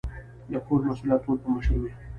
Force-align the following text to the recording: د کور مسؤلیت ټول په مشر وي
د 0.51 0.53
کور 0.65 0.81
مسؤلیت 0.87 1.19
ټول 1.25 1.37
په 1.43 1.47
مشر 1.53 1.75
وي 1.81 1.91